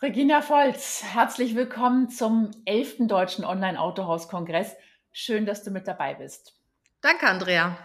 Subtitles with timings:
[0.00, 3.08] Regina Volz, herzlich willkommen zum 11.
[3.08, 4.76] Deutschen Online-Autohaus-Kongress.
[5.10, 6.56] Schön, dass du mit dabei bist.
[7.00, 7.76] Danke, Andrea.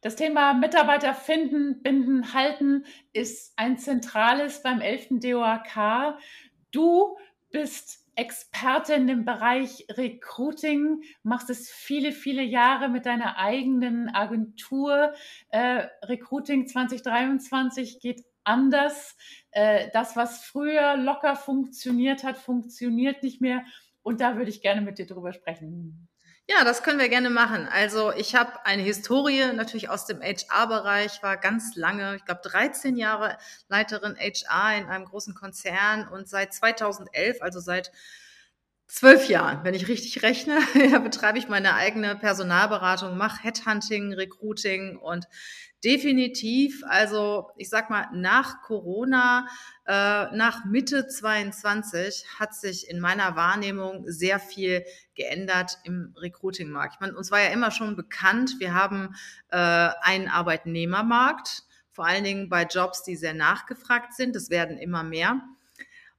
[0.00, 5.20] Das Thema Mitarbeiter finden, binden, halten ist ein zentrales beim 11.
[5.20, 6.20] DOAK.
[6.70, 7.18] Du
[7.50, 15.12] bist Expertin im Bereich Recruiting, machst es viele, viele Jahre mit deiner eigenen Agentur.
[15.48, 19.16] Äh, Recruiting 2023 geht anders.
[19.50, 23.64] Äh, das, was früher locker funktioniert hat, funktioniert nicht mehr.
[24.02, 26.08] Und da würde ich gerne mit dir drüber sprechen.
[26.50, 27.68] Ja, das können wir gerne machen.
[27.70, 32.96] Also ich habe eine Historie natürlich aus dem HR-Bereich, war ganz lange, ich glaube 13
[32.96, 33.36] Jahre
[33.68, 37.92] Leiterin HR in einem großen Konzern und seit 2011, also seit
[38.88, 40.58] zwölf Jahren, wenn ich richtig rechne,
[40.90, 45.26] ja, betreibe ich meine eigene Personalberatung, mache Headhunting, Recruiting und
[45.84, 49.46] definitiv, also ich sag mal, nach Corona,
[49.86, 56.94] äh, nach Mitte 22 hat sich in meiner Wahrnehmung sehr viel geändert im Recruiting-Markt.
[56.94, 59.14] Ich meine, uns war ja immer schon bekannt, wir haben
[59.50, 64.34] äh, einen Arbeitnehmermarkt, vor allen Dingen bei Jobs, die sehr nachgefragt sind.
[64.34, 65.40] Es werden immer mehr.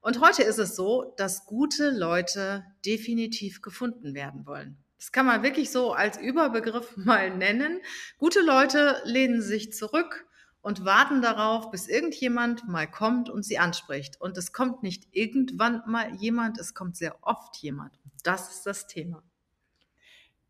[0.02, 4.78] Und heute ist es so, dass gute Leute definitiv gefunden werden wollen.
[4.98, 7.82] Das kann man wirklich so als Überbegriff mal nennen.
[8.18, 10.26] Gute Leute lehnen sich zurück
[10.62, 14.20] und warten darauf, bis irgendjemand mal kommt und sie anspricht.
[14.20, 17.98] Und es kommt nicht irgendwann mal jemand, es kommt sehr oft jemand.
[18.24, 19.24] Das ist das Thema.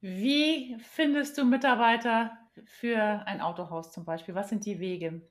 [0.02, 2.32] Wie findest du Mitarbeiter
[2.66, 4.34] für ein Autohaus zum Beispiel?
[4.34, 5.22] Was sind die Wege?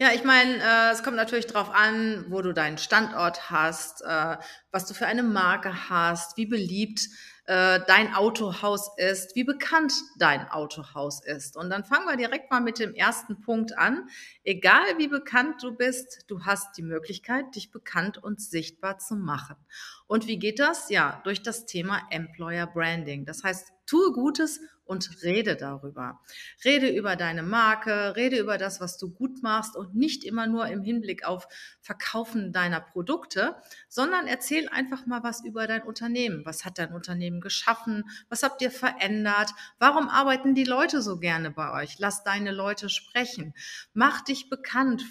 [0.00, 4.36] Ja, ich meine, äh, es kommt natürlich darauf an, wo du deinen Standort hast, äh,
[4.72, 7.00] was du für eine Marke hast, wie beliebt
[7.46, 11.56] äh, dein Autohaus ist, wie bekannt dein Autohaus ist.
[11.56, 14.08] Und dann fangen wir direkt mal mit dem ersten Punkt an.
[14.44, 19.56] Egal wie bekannt du bist, du hast die Möglichkeit, dich bekannt und sichtbar zu machen.
[20.06, 20.88] Und wie geht das?
[20.88, 23.26] Ja, durch das Thema Employer Branding.
[23.26, 26.20] Das heißt, tue Gutes und rede darüber.
[26.64, 30.66] Rede über deine Marke, rede über das, was du gut machst und nicht immer nur
[30.66, 31.48] im Hinblick auf
[31.80, 33.56] Verkaufen deiner Produkte,
[33.88, 36.44] sondern erzähl einfach mal was über dein Unternehmen.
[36.44, 38.04] Was hat dein Unternehmen geschaffen?
[38.28, 39.50] Was habt ihr verändert?
[39.78, 41.98] Warum arbeiten die Leute so gerne bei euch?
[41.98, 43.54] Lass deine Leute sprechen.
[43.92, 45.02] Mach dich bekannt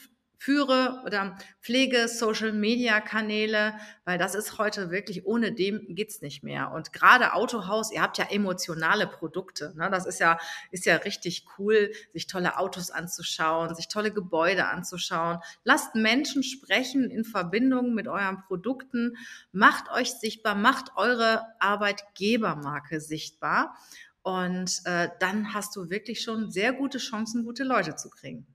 [0.44, 6.72] führe oder pflege Social-Media-Kanäle, weil das ist heute wirklich, ohne dem geht's nicht mehr.
[6.72, 9.74] Und gerade Autohaus, ihr habt ja emotionale Produkte.
[9.78, 9.90] Ne?
[9.90, 10.38] Das ist ja,
[10.72, 15.40] ist ja richtig cool, sich tolle Autos anzuschauen, sich tolle Gebäude anzuschauen.
[15.64, 19.16] Lasst Menschen sprechen in Verbindung mit euren Produkten.
[19.54, 23.78] Macht euch sichtbar, macht eure Arbeitgebermarke sichtbar.
[24.24, 28.53] Und äh, dann hast du wirklich schon sehr gute Chancen, gute Leute zu kriegen.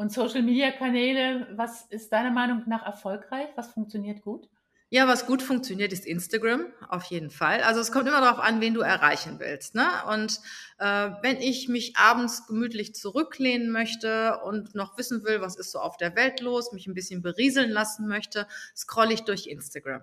[0.00, 3.48] Und Social-Media-Kanäle, was ist deiner Meinung nach erfolgreich?
[3.56, 4.48] Was funktioniert gut?
[4.88, 7.60] Ja, was gut funktioniert, ist Instagram, auf jeden Fall.
[7.60, 9.74] Also es kommt immer darauf an, wen du erreichen willst.
[9.74, 9.86] Ne?
[10.10, 10.40] Und
[10.78, 15.80] äh, wenn ich mich abends gemütlich zurücklehnen möchte und noch wissen will, was ist so
[15.80, 20.00] auf der Welt los, mich ein bisschen berieseln lassen möchte, scrolle ich durch Instagram.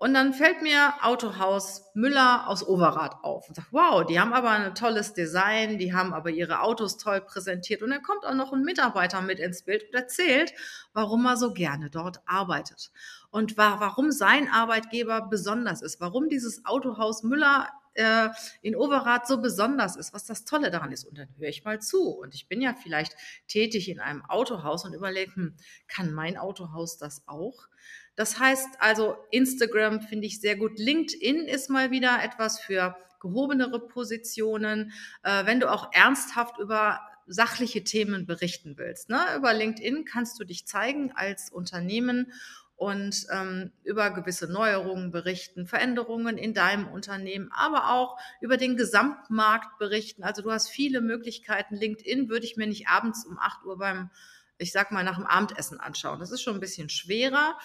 [0.00, 4.48] Und dann fällt mir Autohaus Müller aus Overath auf und sagt, wow, die haben aber
[4.48, 7.82] ein tolles Design, die haben aber ihre Autos toll präsentiert.
[7.82, 10.54] Und dann kommt auch noch ein Mitarbeiter mit ins Bild und erzählt,
[10.94, 12.92] warum er so gerne dort arbeitet.
[13.28, 18.30] Und warum sein Arbeitgeber besonders ist, warum dieses Autohaus Müller äh,
[18.62, 21.04] in Overath so besonders ist, was das Tolle daran ist.
[21.04, 22.08] Und dann höre ich mal zu.
[22.08, 23.14] Und ich bin ja vielleicht
[23.48, 25.56] tätig in einem Autohaus und überlege, hm,
[25.88, 27.68] kann mein Autohaus das auch?
[28.16, 30.78] Das heißt also, Instagram finde ich sehr gut.
[30.78, 34.92] LinkedIn ist mal wieder etwas für gehobenere Positionen.
[35.22, 39.08] Äh, wenn du auch ernsthaft über sachliche Themen berichten willst.
[39.08, 39.20] Ne?
[39.36, 42.32] Über LinkedIn kannst du dich zeigen als Unternehmen
[42.74, 49.78] und ähm, über gewisse Neuerungen berichten, Veränderungen in deinem Unternehmen, aber auch über den Gesamtmarkt
[49.78, 50.24] berichten.
[50.24, 51.76] Also du hast viele Möglichkeiten.
[51.76, 54.10] LinkedIn würde ich mir nicht abends um 8 Uhr beim,
[54.58, 56.20] ich sag mal, nach dem Abendessen anschauen.
[56.20, 57.58] Das ist schon ein bisschen schwerer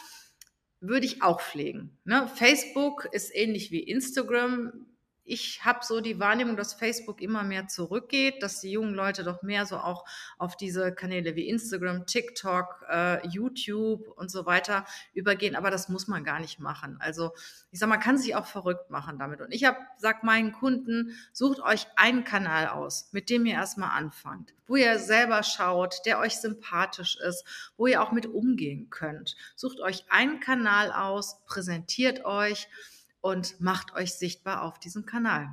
[0.88, 1.98] würde ich auch pflegen.
[2.04, 2.28] Ne?
[2.28, 4.86] Facebook ist ähnlich wie Instagram
[5.26, 9.42] ich habe so die Wahrnehmung, dass Facebook immer mehr zurückgeht, dass die jungen Leute doch
[9.42, 10.06] mehr so auch
[10.38, 15.56] auf diese Kanäle wie Instagram, TikTok, äh, YouTube und so weiter übergehen.
[15.56, 16.98] Aber das muss man gar nicht machen.
[17.00, 17.32] Also
[17.72, 19.42] ich sag, man kann sich auch verrückt machen damit.
[19.42, 23.98] Und ich habe sag meinen Kunden, sucht euch einen Kanal aus, mit dem ihr erstmal
[23.98, 27.44] anfangt, wo ihr selber schaut, der euch sympathisch ist,
[27.78, 29.36] wo ihr auch mit umgehen könnt.
[29.56, 32.68] Sucht euch einen Kanal aus, präsentiert euch
[33.26, 35.48] und macht euch sichtbar auf diesem Kanal.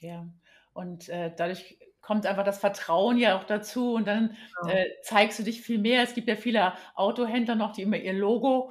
[0.00, 0.28] Ja,
[0.74, 4.36] und äh, dadurch kommt einfach das Vertrauen ja auch dazu und dann
[4.66, 4.74] Ja.
[4.74, 6.02] äh, zeigst du dich viel mehr.
[6.02, 8.70] Es gibt ja viele Autohändler noch, die immer ihr Logo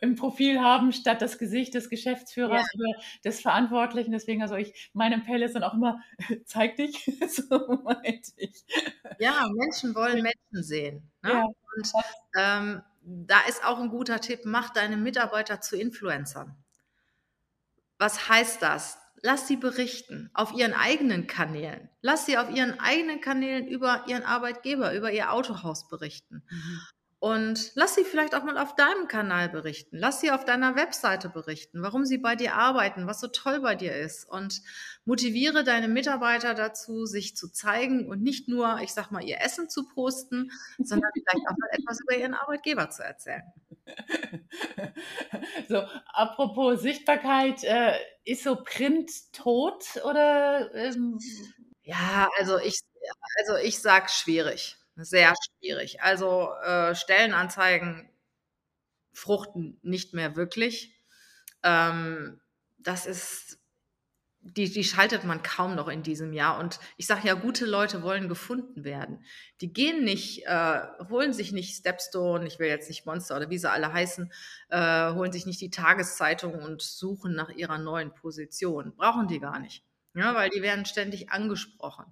[0.00, 4.12] im Profil haben, statt das Gesicht des Geschäftsführers oder des Verantwortlichen.
[4.12, 6.00] Deswegen, also ich, mein Appell ist dann auch immer,
[6.46, 8.64] zeig dich, so meinte ich.
[9.18, 11.10] Ja, Menschen wollen Menschen sehen.
[11.22, 11.30] Ne?
[11.30, 11.44] Ja.
[11.44, 11.92] Und
[12.38, 16.56] ähm, da ist auch ein guter Tipp, mach deine Mitarbeiter zu Influencern.
[17.98, 18.98] Was heißt das?
[19.22, 21.88] Lass sie berichten auf ihren eigenen Kanälen.
[22.02, 26.42] Lass sie auf ihren eigenen Kanälen über ihren Arbeitgeber, über ihr Autohaus berichten.
[27.24, 29.96] Und lass sie vielleicht auch mal auf deinem Kanal berichten.
[29.96, 33.74] Lass sie auf deiner Webseite berichten, warum sie bei dir arbeiten, was so toll bei
[33.74, 34.28] dir ist.
[34.28, 34.60] Und
[35.06, 39.70] motiviere deine Mitarbeiter dazu, sich zu zeigen und nicht nur, ich sag mal, ihr Essen
[39.70, 43.44] zu posten, sondern vielleicht auch mal etwas über ihren Arbeitgeber zu erzählen.
[45.68, 45.82] So,
[46.12, 50.74] apropos Sichtbarkeit, äh, ist so Print tot oder?
[50.74, 51.18] Ähm,
[51.82, 52.80] Ja, also ich,
[53.38, 56.02] also ich sag schwierig, sehr schwierig.
[56.02, 58.10] Also äh, Stellenanzeigen
[59.12, 60.94] fruchten nicht mehr wirklich.
[61.62, 62.40] Ähm,
[62.78, 63.58] das ist,
[64.40, 66.58] die, die schaltet man kaum noch in diesem Jahr.
[66.58, 69.24] Und ich sage ja, gute Leute wollen gefunden werden.
[69.60, 73.58] Die gehen nicht, äh, holen sich nicht Stepstone, ich will jetzt nicht Monster oder wie
[73.58, 74.30] sie alle heißen,
[74.68, 78.94] äh, holen sich nicht die Tageszeitung und suchen nach ihrer neuen Position.
[78.96, 79.82] Brauchen die gar nicht.
[80.16, 82.04] Ja, weil die werden ständig angesprochen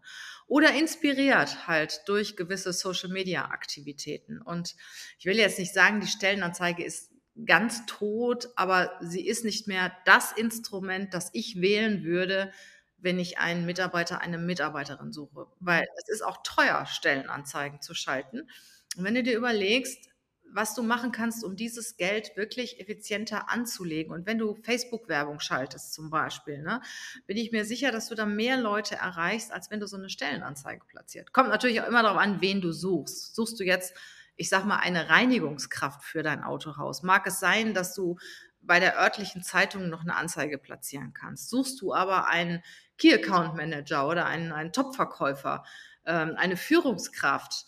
[0.49, 4.43] oder inspiriert halt durch gewisse Social-Media-Aktivitäten.
[4.43, 4.75] Und
[5.21, 7.13] ich will jetzt nicht sagen, die Stellenanzeige ist
[7.47, 12.53] ganz tot, aber sie ist nicht mehr das Instrument, das ich wählen würde,
[12.99, 15.47] wenn ich einen Mitarbeiter, eine Mitarbeiterin suche.
[15.61, 18.49] Weil es ist auch teuer, Stellenanzeigen zu schalten.
[18.97, 20.12] Und wenn du dir überlegst,
[20.55, 24.13] was du machen kannst, um dieses Geld wirklich effizienter anzulegen.
[24.13, 26.81] Und wenn du Facebook-Werbung schaltest zum Beispiel, ne,
[27.27, 30.11] bin ich mir sicher, dass du da mehr Leute erreichst, als wenn du so eine
[30.11, 31.33] Stellenanzeige platziert.
[31.33, 33.35] Kommt natürlich auch immer darauf an, wen du suchst.
[33.35, 33.95] Suchst du jetzt,
[34.37, 37.03] ich sag mal, eine Reinigungskraft für dein Autohaus?
[37.03, 38.19] Mag es sein, dass du
[38.61, 41.51] bei der örtlichen Zeitung noch eine Anzeige platzieren kannst?
[41.51, 42.63] Suchst du aber einen
[42.99, 45.65] Key Account Manager oder einen, einen Top-Verkäufer,
[46.05, 47.67] ähm, eine Führungskraft?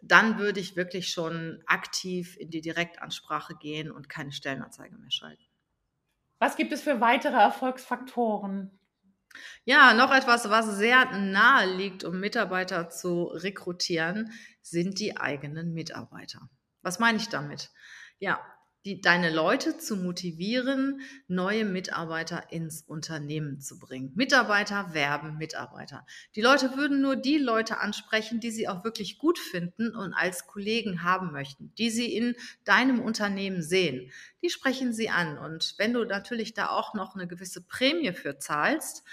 [0.00, 5.44] Dann würde ich wirklich schon aktiv in die Direktansprache gehen und keine Stellenanzeige mehr schalten.
[6.38, 8.78] Was gibt es für weitere Erfolgsfaktoren?
[9.64, 16.48] Ja, noch etwas, was sehr nahe liegt, um Mitarbeiter zu rekrutieren, sind die eigenen Mitarbeiter.
[16.82, 17.70] Was meine ich damit?
[18.18, 18.40] Ja,
[18.88, 24.12] die, deine Leute zu motivieren, neue Mitarbeiter ins Unternehmen zu bringen.
[24.14, 26.06] Mitarbeiter werben Mitarbeiter.
[26.34, 30.46] Die Leute würden nur die Leute ansprechen, die sie auch wirklich gut finden und als
[30.46, 34.10] Kollegen haben möchten, die sie in deinem Unternehmen sehen.
[34.42, 35.36] Die sprechen sie an.
[35.36, 39.04] Und wenn du natürlich da auch noch eine gewisse Prämie für zahlst,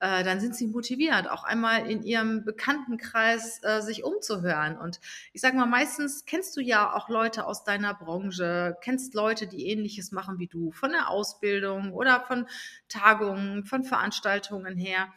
[0.00, 4.78] äh, dann sind sie motiviert, auch einmal in ihrem Bekanntenkreis äh, sich umzuhören.
[4.78, 5.00] Und
[5.32, 9.66] ich sage mal, meistens kennst du ja auch Leute aus deiner Branche, kennst Leute, die
[9.66, 12.46] ähnliches machen wie du, von der Ausbildung oder von
[12.88, 15.08] Tagungen, von Veranstaltungen her.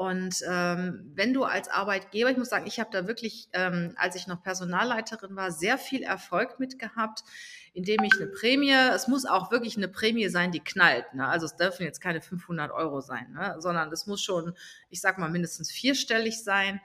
[0.00, 4.16] Und ähm, wenn du als Arbeitgeber, ich muss sagen, ich habe da wirklich, ähm, als
[4.16, 7.22] ich noch Personalleiterin war, sehr viel Erfolg mit gehabt,
[7.74, 11.12] indem ich eine Prämie, es muss auch wirklich eine Prämie sein, die knallt.
[11.12, 11.28] Ne?
[11.28, 13.56] Also es dürfen jetzt keine 500 Euro sein, ne?
[13.58, 14.54] sondern es muss schon,
[14.88, 16.80] ich sag mal, mindestens vierstellig sein.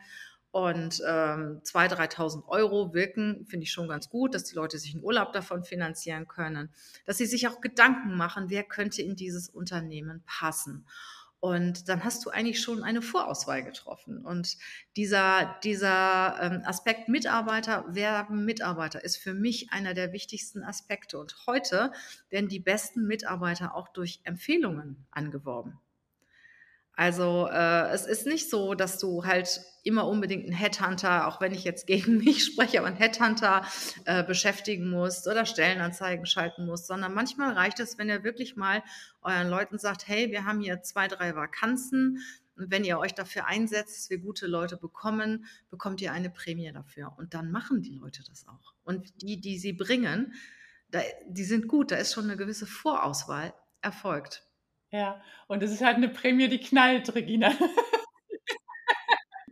[0.51, 4.93] Und ähm, 2.000, 3.000 Euro wirken, finde ich schon ganz gut, dass die Leute sich
[4.93, 6.69] einen Urlaub davon finanzieren können,
[7.05, 10.85] dass sie sich auch Gedanken machen, wer könnte in dieses Unternehmen passen.
[11.45, 14.25] Und dann hast du eigentlich schon eine Vorauswahl getroffen.
[14.25, 14.57] Und
[14.97, 21.19] dieser, dieser ähm, Aspekt Mitarbeiter werben Mitarbeiter ist für mich einer der wichtigsten Aspekte.
[21.19, 21.91] Und heute
[22.31, 25.79] werden die besten Mitarbeiter auch durch Empfehlungen angeworben.
[26.95, 31.53] Also äh, es ist nicht so, dass du halt immer unbedingt einen Headhunter, auch wenn
[31.53, 33.65] ich jetzt gegen mich spreche, aber einen Headhunter
[34.05, 38.83] äh, beschäftigen musst oder Stellenanzeigen schalten musst, sondern manchmal reicht es, wenn ihr wirklich mal
[39.21, 42.19] euren Leuten sagt, hey, wir haben hier zwei, drei Vakanzen.
[42.57, 46.71] Und wenn ihr euch dafür einsetzt, dass wir gute Leute bekommen, bekommt ihr eine Prämie
[46.71, 47.13] dafür.
[47.17, 48.73] Und dann machen die Leute das auch.
[48.85, 50.33] Und die, die sie bringen,
[50.89, 51.91] da, die sind gut.
[51.91, 54.43] Da ist schon eine gewisse Vorauswahl erfolgt.
[54.95, 57.51] Ja, und es ist halt eine Prämie, die knallt, Regina.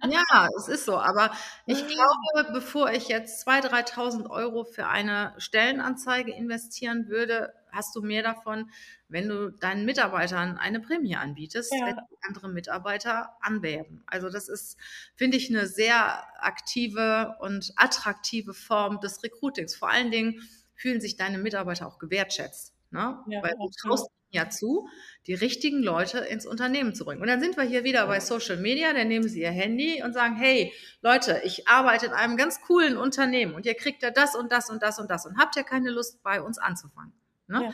[0.06, 0.98] Ja, es ist so.
[0.98, 1.32] Aber
[1.66, 8.02] ich glaube, bevor ich jetzt 2.000, 3.000 Euro für eine Stellenanzeige investieren würde, hast du
[8.02, 8.70] mehr davon,
[9.08, 11.86] wenn du deinen Mitarbeitern eine Prämie anbietest, Ja.
[11.88, 11.96] wenn
[12.28, 14.04] andere Mitarbeiter anwerben.
[14.06, 14.78] Also das ist,
[15.16, 19.76] finde ich, eine sehr aktive und attraktive Form des Recruitings.
[19.76, 20.42] Vor allen Dingen
[20.76, 22.74] fühlen sich deine Mitarbeiter auch gewertschätzt.
[22.92, 23.20] Ne?
[23.28, 24.90] Ja, Weil du traust ja zu,
[25.28, 27.22] die richtigen Leute ins Unternehmen zu bringen.
[27.22, 30.14] Und dann sind wir hier wieder bei Social Media, dann nehmen sie ihr Handy und
[30.14, 34.36] sagen, hey Leute, ich arbeite in einem ganz coolen Unternehmen und ihr kriegt ja das
[34.36, 37.14] und das und das und das und habt ihr keine Lust bei uns anzufangen?
[37.48, 37.74] Ne?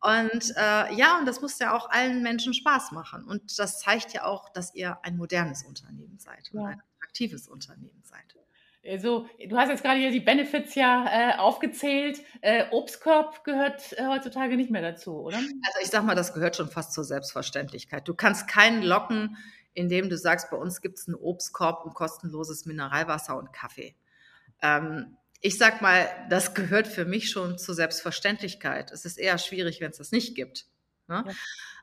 [0.00, 0.22] Ja.
[0.22, 3.24] Und äh, ja, und das muss ja auch allen Menschen Spaß machen.
[3.24, 6.66] Und das zeigt ja auch, dass ihr ein modernes Unternehmen seid und ja.
[6.68, 8.34] ein attraktives Unternehmen seid.
[8.86, 12.20] Also, du hast jetzt gerade hier die Benefits ja äh, aufgezählt.
[12.42, 15.38] Äh, Obstkorb gehört äh, heutzutage nicht mehr dazu, oder?
[15.38, 18.06] Also ich sag mal, das gehört schon fast zur Selbstverständlichkeit.
[18.06, 19.38] Du kannst keinen locken,
[19.72, 23.94] indem du sagst, bei uns gibt es einen Obstkorb und kostenloses Mineralwasser und Kaffee.
[24.60, 28.92] Ähm, ich sag mal, das gehört für mich schon zur Selbstverständlichkeit.
[28.92, 30.66] Es ist eher schwierig, wenn es das nicht gibt.
[31.08, 31.24] Ne?
[31.26, 31.32] Ja.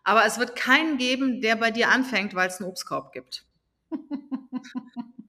[0.03, 3.46] Aber es wird keinen geben, der bei dir anfängt, weil es einen Obstkorb gibt.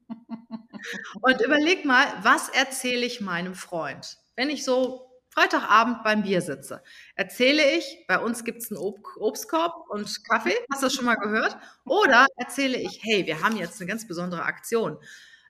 [1.21, 4.17] Und überleg mal, was erzähle ich meinem Freund?
[4.35, 6.83] Wenn ich so Freitagabend beim Bier sitze,
[7.15, 11.05] erzähle ich, bei uns gibt es einen Ob Obstkorb und Kaffee, hast du das schon
[11.05, 11.57] mal gehört?
[11.85, 14.97] Oder erzähle ich, hey, wir haben jetzt eine ganz besondere Aktion.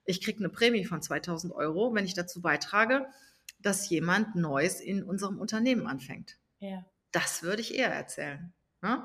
[0.05, 3.05] Ich kriege eine Prämie von 2000 Euro, wenn ich dazu beitrage,
[3.59, 6.37] dass jemand Neues in unserem Unternehmen anfängt.
[6.59, 6.85] Ja.
[7.11, 8.53] Das würde ich eher erzählen.
[8.81, 9.03] Ne?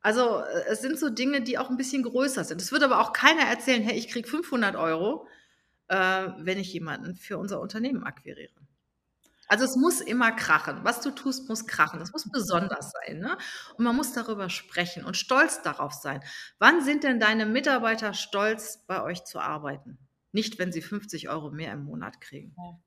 [0.00, 2.60] Also äh, es sind so Dinge, die auch ein bisschen größer sind.
[2.60, 5.26] Es würde aber auch keiner erzählen, hey, ich kriege 500 Euro,
[5.88, 8.66] wenn ich jemanden für unser Unternehmen akquiriere.
[9.48, 10.80] Also es muss immer krachen.
[10.82, 12.00] Was du tust, muss krachen.
[12.00, 13.20] Das muss besonders sein.
[13.20, 13.38] Ne?
[13.76, 16.22] Und man muss darüber sprechen und stolz darauf sein.
[16.58, 19.98] Wann sind denn deine Mitarbeiter stolz, bei euch zu arbeiten?
[20.32, 22.54] Nicht, wenn sie 50 Euro mehr im Monat kriegen.
[22.58, 22.80] Ja.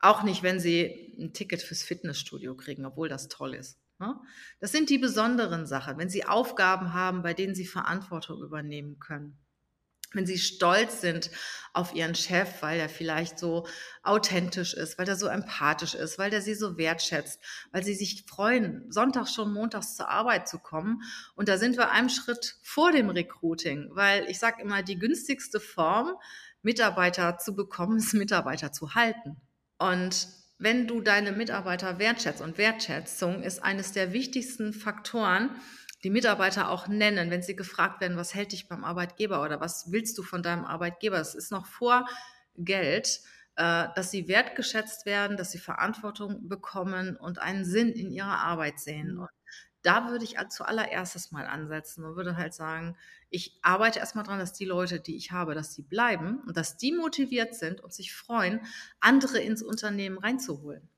[0.00, 3.80] Auch nicht, wenn sie ein Ticket fürs Fitnessstudio kriegen, obwohl das toll ist.
[3.98, 4.14] Ne?
[4.60, 9.38] Das sind die besonderen Sachen, wenn sie Aufgaben haben, bei denen sie Verantwortung übernehmen können
[10.16, 11.30] wenn sie stolz sind
[11.72, 13.66] auf ihren Chef, weil er vielleicht so
[14.02, 17.38] authentisch ist, weil er so empathisch ist, weil er sie so wertschätzt,
[17.70, 21.02] weil sie sich freuen, Sonntag schon montags zur Arbeit zu kommen.
[21.34, 25.60] Und da sind wir einen Schritt vor dem Recruiting, weil ich sage immer, die günstigste
[25.60, 26.14] Form,
[26.62, 29.36] Mitarbeiter zu bekommen, ist Mitarbeiter zu halten.
[29.78, 35.50] Und wenn du deine Mitarbeiter wertschätzt und Wertschätzung ist eines der wichtigsten Faktoren,
[36.04, 39.90] die Mitarbeiter auch nennen, wenn sie gefragt werden, was hält dich beim Arbeitgeber oder was
[39.90, 41.18] willst du von deinem Arbeitgeber?
[41.18, 42.06] Es ist noch vor
[42.56, 43.20] Geld,
[43.56, 48.78] äh, dass sie wertgeschätzt werden, dass sie Verantwortung bekommen und einen Sinn in ihrer Arbeit
[48.78, 49.14] sehen.
[49.14, 49.20] Mhm.
[49.20, 49.30] Und
[49.82, 52.96] da würde ich zuallererstes mal ansetzen und würde halt sagen,
[53.30, 56.76] ich arbeite erstmal dran, dass die Leute, die ich habe, dass sie bleiben und dass
[56.76, 58.60] die motiviert sind und sich freuen,
[59.00, 60.88] andere ins Unternehmen reinzuholen.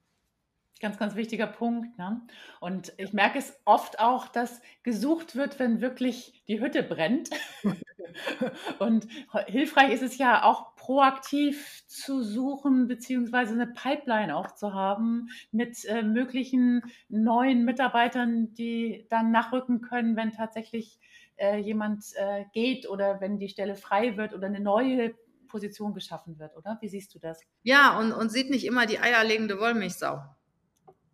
[0.81, 1.99] Ganz, ganz wichtiger Punkt.
[1.99, 2.21] Ne?
[2.61, 7.31] Und ich merke es oft auch, dass gesucht wird, wenn wirklich die Hütte brennt.
[8.79, 9.07] und
[9.47, 15.85] hilfreich ist es ja auch proaktiv zu suchen, beziehungsweise eine Pipeline auch zu haben mit
[15.85, 20.99] äh, möglichen neuen Mitarbeitern, die dann nachrücken können, wenn tatsächlich
[21.37, 25.15] äh, jemand äh, geht oder wenn die Stelle frei wird oder eine neue
[25.49, 26.79] Position geschaffen wird, oder?
[26.81, 27.41] Wie siehst du das?
[27.63, 30.23] Ja, und, und sieht nicht immer die eierlegende Wollmilchsau.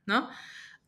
[0.06, 0.28] Ne?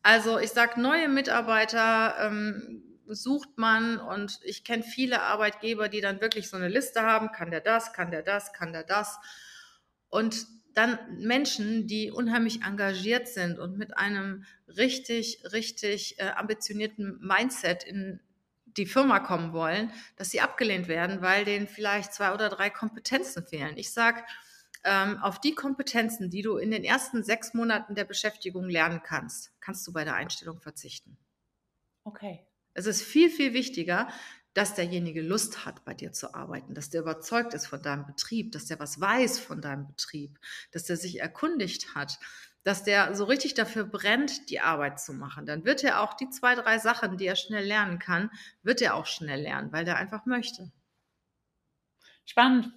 [0.03, 6.21] Also ich sage, neue Mitarbeiter ähm, sucht man und ich kenne viele Arbeitgeber, die dann
[6.21, 9.19] wirklich so eine Liste haben, kann der das, kann der das, kann der das.
[10.09, 17.83] Und dann Menschen, die unheimlich engagiert sind und mit einem richtig, richtig äh, ambitionierten Mindset
[17.83, 18.19] in
[18.77, 23.45] die Firma kommen wollen, dass sie abgelehnt werden, weil denen vielleicht zwei oder drei Kompetenzen
[23.45, 23.75] fehlen.
[23.75, 24.21] Ich sage,
[24.83, 29.51] ähm, auf die Kompetenzen, die du in den ersten sechs Monaten der Beschäftigung lernen kannst,
[29.59, 31.17] kannst du bei der Einstellung verzichten.
[32.03, 32.45] Okay.
[32.73, 34.07] Es ist viel, viel wichtiger,
[34.53, 38.51] dass derjenige Lust hat, bei dir zu arbeiten, dass der überzeugt ist von deinem Betrieb,
[38.53, 40.39] dass der was weiß von deinem Betrieb,
[40.71, 42.17] dass der sich erkundigt hat,
[42.63, 45.45] dass der so richtig dafür brennt, die Arbeit zu machen.
[45.45, 48.31] Dann wird er auch die zwei, drei Sachen, die er schnell lernen kann,
[48.63, 50.71] wird er auch schnell lernen, weil der einfach möchte.
[52.25, 52.73] Spannend.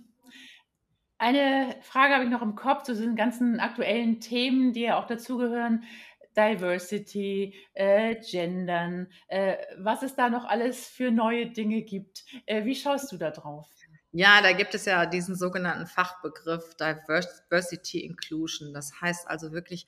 [1.20, 5.06] Eine Frage habe ich noch im Kopf zu diesen ganzen aktuellen Themen, die ja auch
[5.06, 5.84] dazugehören.
[6.34, 12.24] Diversity, äh, Gendern, äh, was es da noch alles für neue Dinge gibt.
[12.46, 13.68] Äh, wie schaust du da drauf?
[14.12, 18.72] Ja, da gibt es ja diesen sogenannten Fachbegriff Diversity Inclusion.
[18.72, 19.86] Das heißt also wirklich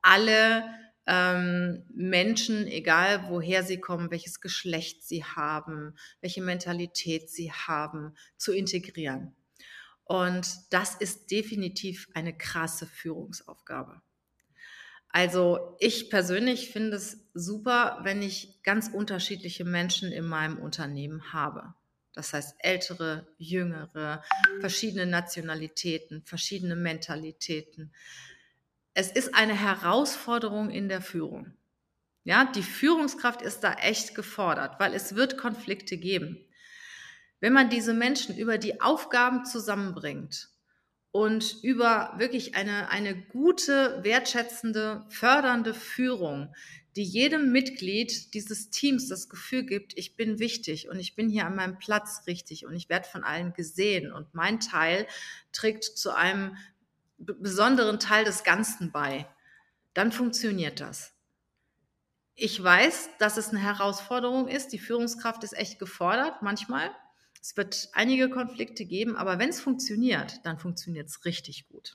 [0.00, 0.64] alle
[1.06, 8.54] ähm, Menschen, egal woher sie kommen, welches Geschlecht sie haben, welche Mentalität sie haben, zu
[8.54, 9.36] integrieren.
[10.04, 14.02] Und das ist definitiv eine krasse Führungsaufgabe.
[15.08, 21.74] Also ich persönlich finde es super, wenn ich ganz unterschiedliche Menschen in meinem Unternehmen habe.
[22.12, 24.22] Das heißt ältere, jüngere,
[24.60, 27.92] verschiedene Nationalitäten, verschiedene Mentalitäten.
[28.92, 31.54] Es ist eine Herausforderung in der Führung.
[32.22, 36.44] Ja, die Führungskraft ist da echt gefordert, weil es wird Konflikte geben.
[37.44, 40.48] Wenn man diese Menschen über die Aufgaben zusammenbringt
[41.10, 46.54] und über wirklich eine, eine gute, wertschätzende, fördernde Führung,
[46.96, 51.44] die jedem Mitglied dieses Teams das Gefühl gibt, ich bin wichtig und ich bin hier
[51.44, 55.06] an meinem Platz richtig und ich werde von allen gesehen und mein Teil
[55.52, 56.56] trägt zu einem
[57.18, 59.28] besonderen Teil des Ganzen bei,
[59.92, 61.12] dann funktioniert das.
[62.36, 64.72] Ich weiß, dass es eine Herausforderung ist.
[64.72, 66.90] Die Führungskraft ist echt gefordert manchmal.
[67.44, 71.94] Es wird einige Konflikte geben, aber wenn es funktioniert, dann funktioniert es richtig gut.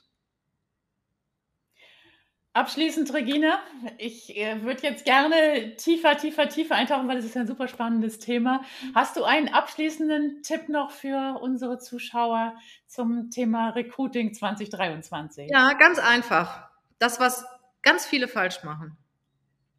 [2.52, 3.60] Abschließend, Regina,
[3.98, 8.20] ich äh, würde jetzt gerne tiefer, tiefer, tiefer eintauchen, weil es ist ein super spannendes
[8.20, 8.62] Thema.
[8.94, 12.54] Hast du einen abschließenden Tipp noch für unsere Zuschauer
[12.86, 15.50] zum Thema Recruiting 2023?
[15.50, 16.70] Ja, ganz einfach.
[17.00, 17.44] Das, was
[17.82, 18.96] ganz viele falsch machen.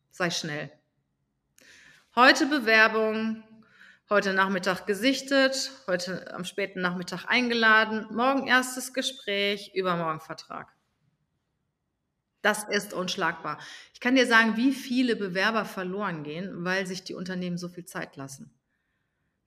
[0.09, 0.69] Sei schnell.
[2.13, 3.45] Heute Bewerbung,
[4.11, 10.75] heute Nachmittag gesichtet, heute am späten Nachmittag eingeladen, morgen erstes Gespräch, übermorgen Vertrag.
[12.41, 13.57] Das ist unschlagbar.
[13.93, 17.85] Ich kann dir sagen, wie viele Bewerber verloren gehen, weil sich die Unternehmen so viel
[17.85, 18.53] Zeit lassen.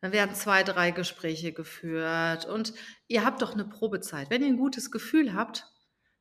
[0.00, 2.73] Dann werden zwei, drei Gespräche geführt und
[3.06, 4.30] ihr habt doch eine Probezeit.
[4.30, 5.66] Wenn ihr ein gutes Gefühl habt,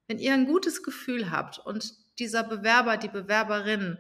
[0.08, 4.00] wenn ihr ein gutes Gefühl habt und dieser Bewerber, die Bewerberin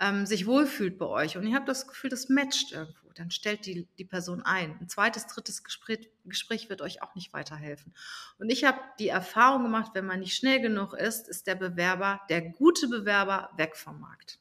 [0.00, 3.66] ähm, sich wohlfühlt bei euch und ihr habt das Gefühl, das matcht irgendwo, dann stellt
[3.66, 4.76] die, die Person ein.
[4.80, 7.94] Ein zweites, drittes Gespräch, Gespräch wird euch auch nicht weiterhelfen.
[8.38, 12.20] Und ich habe die Erfahrung gemacht, wenn man nicht schnell genug ist, ist der Bewerber,
[12.28, 14.38] der gute Bewerber, weg vom Markt.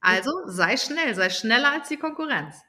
[0.00, 2.62] Also sei schnell, sei schneller als die Konkurrenz.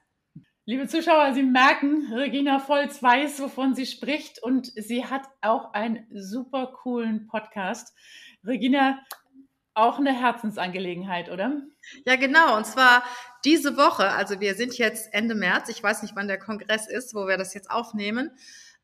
[0.66, 6.06] Liebe Zuschauer, Sie merken, Regina Volz weiß, wovon sie spricht und sie hat auch einen
[6.14, 7.96] super coolen Podcast.
[8.46, 9.00] Regina,
[9.74, 11.62] auch eine Herzensangelegenheit, oder?
[12.06, 12.58] Ja, genau.
[12.58, 13.04] Und zwar
[13.46, 17.16] diese Woche, also wir sind jetzt Ende März, ich weiß nicht, wann der Kongress ist,
[17.16, 18.32] wo wir das jetzt aufnehmen,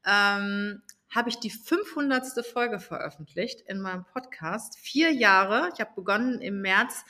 [0.06, 2.46] ähm, habe ich die 500.
[2.46, 4.78] Folge veröffentlicht in meinem Podcast.
[4.78, 7.04] Vier Jahre, ich habe begonnen im März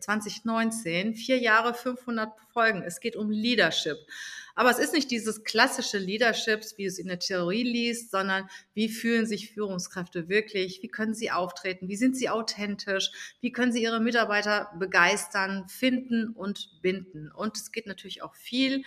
[0.00, 2.82] 2019, vier Jahre, 500 Folgen.
[2.82, 3.98] Es geht um Leadership.
[4.54, 8.88] Aber es ist nicht dieses klassische Leaderships, wie es in der Theorie liest, sondern wie
[8.88, 10.80] fühlen sich Führungskräfte wirklich?
[10.82, 11.88] Wie können sie auftreten?
[11.88, 13.10] Wie sind sie authentisch?
[13.40, 17.32] Wie können sie ihre Mitarbeiter begeistern, finden und binden?
[17.32, 18.84] Und es geht natürlich auch viel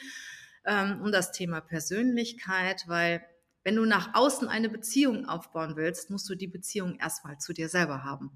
[0.65, 3.25] ähm, um das Thema Persönlichkeit, weil
[3.63, 7.67] wenn du nach außen eine Beziehung aufbauen willst, musst du die Beziehung erstmal zu dir
[7.67, 8.27] selber haben.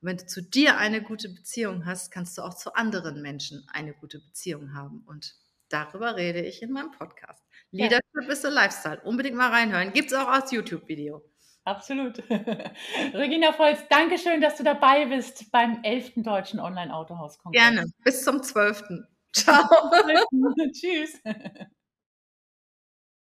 [0.00, 3.64] Und wenn du zu dir eine gute Beziehung hast, kannst du auch zu anderen Menschen
[3.72, 5.04] eine gute Beziehung haben.
[5.06, 5.36] Und
[5.72, 7.44] darüber rede ich in meinem Podcast.
[7.70, 8.28] Leadership ja.
[8.28, 9.00] is a Lifestyle.
[9.04, 9.92] Unbedingt mal reinhören.
[9.92, 11.22] Gibt es auch als YouTube-Video.
[11.64, 12.18] Absolut.
[13.14, 16.12] Regina Volz, danke schön, dass du dabei bist beim 11.
[16.16, 17.60] Deutschen Online-Autohaus-Kongress.
[17.60, 17.86] Gerne.
[18.04, 18.82] Bis zum 12.
[19.32, 19.64] Ciao.
[20.72, 21.20] Tschüss.